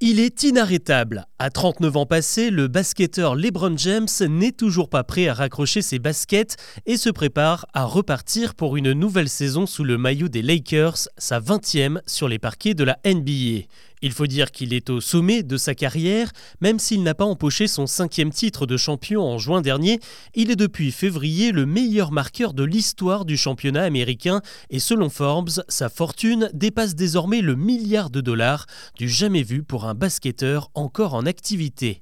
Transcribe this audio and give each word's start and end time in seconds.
Il 0.00 0.18
est 0.18 0.42
inarrêtable. 0.42 1.24
À 1.38 1.50
39 1.50 1.96
ans 1.96 2.04
passés, 2.04 2.50
le 2.50 2.66
basketteur 2.66 3.36
LeBron 3.36 3.78
James 3.78 4.08
n'est 4.28 4.50
toujours 4.50 4.88
pas 4.88 5.04
prêt 5.04 5.28
à 5.28 5.34
raccrocher 5.34 5.82
ses 5.82 6.00
baskets 6.00 6.56
et 6.84 6.96
se 6.96 7.10
prépare 7.10 7.64
à 7.74 7.84
repartir 7.84 8.56
pour 8.56 8.76
une 8.76 8.92
nouvelle 8.92 9.28
saison 9.28 9.66
sous 9.66 9.84
le 9.84 9.96
maillot 9.96 10.28
des 10.28 10.42
Lakers, 10.42 11.08
sa 11.16 11.38
20e 11.38 12.00
sur 12.06 12.26
les 12.26 12.40
parquets 12.40 12.74
de 12.74 12.82
la 12.82 12.98
NBA. 13.06 13.66
Il 14.04 14.12
faut 14.12 14.26
dire 14.26 14.50
qu'il 14.50 14.74
est 14.74 14.90
au 14.90 15.00
sommet 15.00 15.42
de 15.42 15.56
sa 15.56 15.74
carrière, 15.74 16.30
même 16.60 16.78
s'il 16.78 17.02
n'a 17.02 17.14
pas 17.14 17.24
empoché 17.24 17.66
son 17.66 17.86
cinquième 17.86 18.32
titre 18.32 18.66
de 18.66 18.76
champion 18.76 19.22
en 19.22 19.38
juin 19.38 19.62
dernier, 19.62 19.98
il 20.34 20.50
est 20.50 20.56
depuis 20.56 20.92
février 20.92 21.52
le 21.52 21.64
meilleur 21.64 22.12
marqueur 22.12 22.52
de 22.52 22.64
l'histoire 22.64 23.24
du 23.24 23.38
championnat 23.38 23.82
américain 23.82 24.42
et 24.68 24.78
selon 24.78 25.08
Forbes, 25.08 25.48
sa 25.68 25.88
fortune 25.88 26.50
dépasse 26.52 26.94
désormais 26.94 27.40
le 27.40 27.56
milliard 27.56 28.10
de 28.10 28.20
dollars, 28.20 28.66
du 28.98 29.08
jamais 29.08 29.42
vu 29.42 29.62
pour 29.62 29.86
un 29.86 29.94
basketteur 29.94 30.70
encore 30.74 31.14
en 31.14 31.24
activité. 31.24 32.00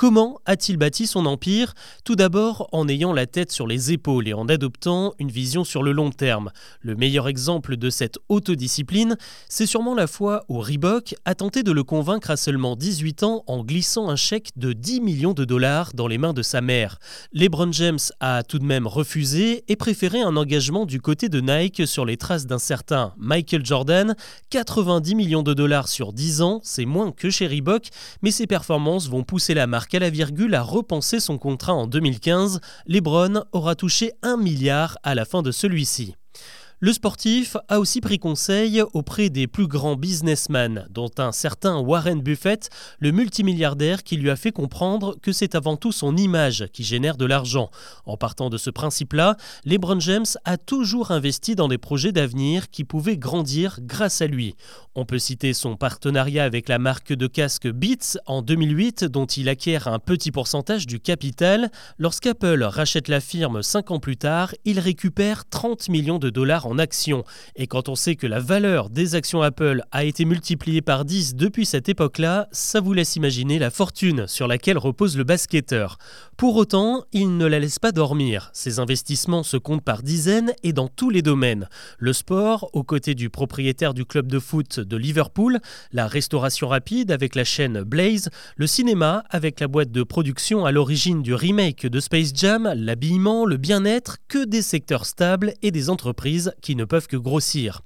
Comment 0.00 0.40
a-t-il 0.46 0.78
bâti 0.78 1.06
son 1.06 1.26
empire 1.26 1.74
Tout 2.06 2.16
d'abord 2.16 2.70
en 2.72 2.88
ayant 2.88 3.12
la 3.12 3.26
tête 3.26 3.52
sur 3.52 3.66
les 3.66 3.92
épaules 3.92 4.28
et 4.28 4.32
en 4.32 4.48
adoptant 4.48 5.12
une 5.18 5.30
vision 5.30 5.62
sur 5.62 5.82
le 5.82 5.92
long 5.92 6.08
terme? 6.08 6.52
Le 6.80 6.94
meilleur 6.94 7.28
exemple 7.28 7.76
de 7.76 7.90
cette 7.90 8.18
autodiscipline, 8.30 9.18
c'est 9.50 9.66
sûrement 9.66 9.94
la 9.94 10.06
fois 10.06 10.46
où 10.48 10.58
Reebok 10.58 11.16
a 11.26 11.34
tenté 11.34 11.62
de 11.62 11.70
le 11.70 11.84
convaincre 11.84 12.30
à 12.30 12.38
seulement 12.38 12.76
18 12.76 13.24
ans 13.24 13.44
en 13.46 13.62
glissant 13.62 14.08
un 14.08 14.16
chèque 14.16 14.52
de 14.56 14.72
10 14.72 15.02
millions 15.02 15.34
de 15.34 15.44
dollars 15.44 15.92
dans 15.92 16.06
les 16.06 16.16
mains 16.16 16.32
de 16.32 16.40
sa 16.40 16.62
mère. 16.62 16.98
LeBron 17.34 17.70
James 17.72 17.98
a 18.20 18.42
tout 18.42 18.58
de 18.58 18.64
même 18.64 18.86
refusé 18.86 19.64
et 19.68 19.76
préféré 19.76 20.22
un 20.22 20.38
engagement 20.38 20.86
du 20.86 21.02
côté 21.02 21.28
de 21.28 21.42
Nike 21.42 21.86
sur 21.86 22.06
les 22.06 22.16
traces 22.16 22.46
d'un 22.46 22.58
certain 22.58 23.12
Michael 23.18 23.66
Jordan. 23.66 24.16
90 24.48 25.14
millions 25.14 25.42
de 25.42 25.52
dollars 25.52 25.88
sur 25.88 26.14
10 26.14 26.40
ans, 26.40 26.60
c'est 26.62 26.86
moins 26.86 27.12
que 27.12 27.28
chez 27.28 27.46
Reebok, 27.46 27.88
mais 28.22 28.30
ses 28.30 28.46
performances 28.46 29.06
vont 29.06 29.24
pousser 29.24 29.52
la 29.52 29.66
marque 29.66 29.89
qu'à 29.90 29.98
la 29.98 30.08
virgule 30.08 30.54
a 30.54 30.62
repensé 30.62 31.20
son 31.20 31.36
contrat 31.36 31.74
en 31.74 31.86
2015, 31.86 32.60
Lebron 32.86 33.44
aura 33.52 33.74
touché 33.74 34.12
1 34.22 34.36
milliard 34.36 34.96
à 35.02 35.14
la 35.14 35.24
fin 35.24 35.42
de 35.42 35.50
celui-ci. 35.50 36.14
Le 36.82 36.94
sportif 36.94 37.58
a 37.68 37.78
aussi 37.78 38.00
pris 38.00 38.18
conseil 38.18 38.82
auprès 38.94 39.28
des 39.28 39.46
plus 39.46 39.66
grands 39.66 39.96
businessmen, 39.96 40.86
dont 40.88 41.10
un 41.18 41.30
certain 41.30 41.78
Warren 41.78 42.22
Buffett, 42.22 42.70
le 43.00 43.12
multimilliardaire 43.12 44.02
qui 44.02 44.16
lui 44.16 44.30
a 44.30 44.36
fait 44.36 44.50
comprendre 44.50 45.14
que 45.20 45.30
c'est 45.30 45.54
avant 45.54 45.76
tout 45.76 45.92
son 45.92 46.16
image 46.16 46.68
qui 46.72 46.82
génère 46.82 47.18
de 47.18 47.26
l'argent. 47.26 47.70
En 48.06 48.16
partant 48.16 48.48
de 48.48 48.56
ce 48.56 48.70
principe-là, 48.70 49.36
LeBron 49.66 50.00
James 50.00 50.24
a 50.46 50.56
toujours 50.56 51.10
investi 51.10 51.54
dans 51.54 51.68
des 51.68 51.76
projets 51.76 52.12
d'avenir 52.12 52.70
qui 52.70 52.84
pouvaient 52.84 53.18
grandir 53.18 53.80
grâce 53.82 54.22
à 54.22 54.26
lui. 54.26 54.54
On 54.94 55.04
peut 55.04 55.18
citer 55.18 55.52
son 55.52 55.76
partenariat 55.76 56.44
avec 56.44 56.66
la 56.70 56.78
marque 56.78 57.12
de 57.12 57.26
casque 57.26 57.68
Beats 57.68 58.18
en 58.24 58.40
2008, 58.40 59.04
dont 59.04 59.26
il 59.26 59.50
acquiert 59.50 59.86
un 59.86 59.98
petit 59.98 60.32
pourcentage 60.32 60.86
du 60.86 60.98
capital. 60.98 61.70
Lorsqu'Apple 61.98 62.62
rachète 62.62 63.08
la 63.08 63.20
firme 63.20 63.62
5 63.62 63.90
ans 63.90 64.00
plus 64.00 64.16
tard, 64.16 64.54
il 64.64 64.80
récupère 64.80 65.46
30 65.46 65.90
millions 65.90 66.18
de 66.18 66.30
dollars 66.30 66.69
actions. 66.78 67.24
Et 67.56 67.66
quand 67.66 67.88
on 67.88 67.94
sait 67.94 68.16
que 68.16 68.26
la 68.26 68.40
valeur 68.40 68.90
des 68.90 69.14
actions 69.14 69.42
Apple 69.42 69.82
a 69.90 70.04
été 70.04 70.24
multipliée 70.24 70.82
par 70.82 71.04
10 71.04 71.34
depuis 71.34 71.66
cette 71.66 71.88
époque-là, 71.88 72.48
ça 72.52 72.80
vous 72.80 72.92
laisse 72.92 73.16
imaginer 73.16 73.58
la 73.58 73.70
fortune 73.70 74.26
sur 74.26 74.46
laquelle 74.46 74.78
repose 74.78 75.16
le 75.16 75.24
basketteur. 75.24 75.98
Pour 76.36 76.56
autant, 76.56 77.04
il 77.12 77.36
ne 77.36 77.46
la 77.46 77.58
laisse 77.58 77.78
pas 77.78 77.92
dormir. 77.92 78.50
Ses 78.54 78.78
investissements 78.78 79.42
se 79.42 79.56
comptent 79.56 79.84
par 79.84 80.02
dizaines 80.02 80.52
et 80.62 80.72
dans 80.72 80.88
tous 80.88 81.10
les 81.10 81.22
domaines. 81.22 81.68
Le 81.98 82.12
sport, 82.12 82.70
aux 82.72 82.82
côtés 82.82 83.14
du 83.14 83.28
propriétaire 83.28 83.92
du 83.92 84.06
club 84.06 84.26
de 84.26 84.38
foot 84.38 84.80
de 84.80 84.96
Liverpool, 84.96 85.60
la 85.92 86.06
restauration 86.06 86.68
rapide 86.68 87.10
avec 87.10 87.34
la 87.34 87.44
chaîne 87.44 87.82
Blaze, 87.82 88.30
le 88.56 88.66
cinéma 88.66 89.24
avec 89.30 89.60
la 89.60 89.68
boîte 89.68 89.92
de 89.92 90.02
production 90.02 90.64
à 90.64 90.72
l'origine 90.72 91.22
du 91.22 91.34
remake 91.34 91.86
de 91.86 92.00
Space 92.00 92.32
Jam, 92.34 92.72
l'habillement, 92.74 93.44
le 93.44 93.56
bien-être, 93.56 94.16
que 94.28 94.44
des 94.44 94.62
secteurs 94.62 95.06
stables 95.06 95.52
et 95.62 95.70
des 95.70 95.90
entreprises 95.90 96.52
qui 96.60 96.76
ne 96.76 96.84
peuvent 96.84 97.06
que 97.06 97.16
grossir. 97.16 97.82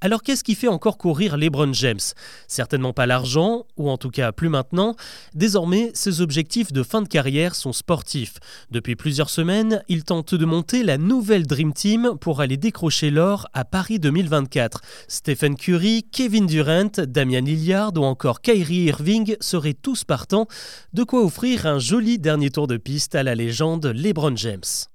Alors 0.00 0.22
qu'est-ce 0.22 0.42
qui 0.42 0.54
fait 0.54 0.68
encore 0.68 0.98
courir 0.98 1.36
LeBron 1.36 1.72
James? 1.72 2.00
Certainement 2.48 2.92
pas 2.92 3.06
l'argent, 3.06 3.66
ou 3.76 3.88
en 3.88 3.96
tout 3.96 4.10
cas 4.10 4.32
plus 4.32 4.48
maintenant. 4.48 4.96
Désormais, 5.34 5.90
ses 5.94 6.20
objectifs 6.20 6.72
de 6.72 6.82
fin 6.82 7.02
de 7.02 7.08
carrière 7.08 7.54
sont 7.54 7.72
sportifs. 7.72 8.34
Depuis 8.70 8.96
plusieurs 8.96 9.30
semaines, 9.30 9.82
il 9.88 10.04
tente 10.04 10.34
de 10.34 10.44
monter 10.44 10.82
la 10.82 10.98
nouvelle 10.98 11.46
Dream 11.46 11.72
Team 11.72 12.12
pour 12.20 12.40
aller 12.40 12.56
décrocher 12.56 13.10
l'or 13.10 13.46
à 13.52 13.64
Paris 13.64 13.98
2024. 13.98 14.80
Stephen 15.08 15.56
Curry, 15.56 16.04
Kevin 16.10 16.46
Durant, 16.46 16.90
Damian 17.06 17.40
Lillard 17.40 17.92
ou 17.96 18.04
encore 18.04 18.40
Kyrie 18.40 18.84
Irving 18.84 19.36
seraient 19.40 19.74
tous 19.74 20.04
partants, 20.04 20.46
de 20.92 21.04
quoi 21.04 21.24
offrir 21.24 21.66
un 21.66 21.78
joli 21.78 22.18
dernier 22.18 22.50
tour 22.50 22.66
de 22.66 22.76
piste 22.76 23.14
à 23.14 23.22
la 23.22 23.34
légende 23.34 23.86
LeBron 23.86 24.36
James. 24.36 24.91